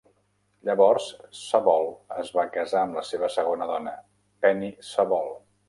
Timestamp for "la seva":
3.03-3.31